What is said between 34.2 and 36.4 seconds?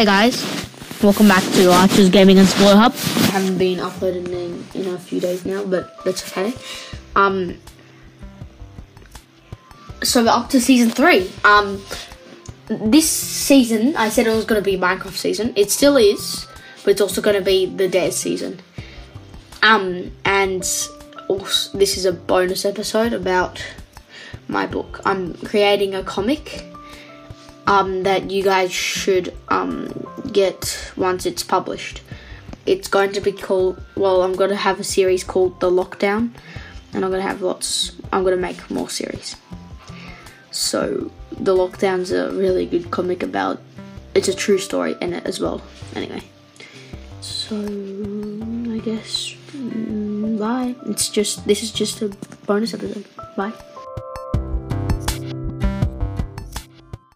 I'm going to have a series called The Lockdown,